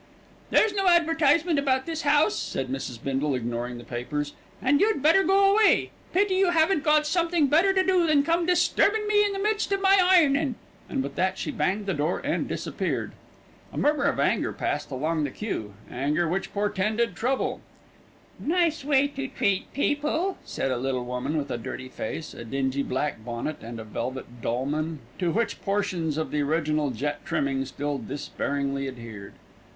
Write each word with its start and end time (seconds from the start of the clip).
"There's 0.49 0.73
no 0.73 0.87
advertisement 0.87 1.59
about 1.59 1.85
this 1.85 2.01
house," 2.01 2.33
said 2.35 2.69
Mrs. 2.69 3.03
Bindle, 3.03 3.35
ignoring 3.35 3.77
the 3.77 3.83
papers, 3.83 4.33
"and 4.59 4.81
you'd 4.81 5.03
better 5.03 5.21
go 5.23 5.51
away. 5.53 5.91
Pity 6.11 6.33
you 6.37 6.49
haven't 6.49 6.83
got 6.83 7.05
something 7.05 7.45
better 7.45 7.71
to 7.71 7.85
do 7.85 8.07
than 8.07 8.23
to 8.23 8.25
come 8.25 8.47
disturbin' 8.47 9.07
me 9.07 9.23
in 9.23 9.31
the 9.31 9.37
midst 9.37 9.71
of 9.71 9.79
my 9.83 9.99
ironin'," 10.01 10.55
and 10.89 11.03
with 11.03 11.13
that 11.17 11.37
she 11.37 11.51
banged 11.51 11.85
the 11.85 11.93
door 11.93 12.17
and 12.21 12.47
disappeared. 12.47 13.11
A 13.71 13.77
murmur 13.77 14.05
of 14.05 14.19
anger 14.19 14.51
passed 14.51 14.89
along 14.89 15.23
the 15.23 15.29
queue, 15.29 15.75
anger 15.91 16.27
which 16.27 16.51
portended 16.51 17.15
trouble. 17.15 17.61
"Nice 18.39 18.83
way 18.83 19.07
to 19.09 19.27
treat 19.27 19.71
people," 19.71 20.39
said 20.43 20.71
a 20.71 20.77
little 20.77 21.05
woman 21.05 21.37
with 21.37 21.51
a 21.51 21.59
dirty 21.59 21.89
face, 21.89 22.33
a 22.33 22.43
dingy 22.43 22.81
black 22.81 23.23
bonnet 23.23 23.61
and 23.61 23.79
a 23.79 23.83
velvet 23.83 24.41
dolman, 24.41 24.97
to 25.19 25.29
which 25.31 25.61
portions 25.61 26.17
of 26.17 26.31
the 26.31 26.41
original 26.41 26.89
jet 26.89 27.23
trimming 27.23 27.63
still 27.65 27.99
despairingly 27.99 28.87
adhered. 28.87 29.33